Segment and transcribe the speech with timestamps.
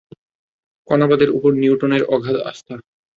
[0.87, 2.75] কণাবাদের ওপর নিউটনের অগাধ আস্থা।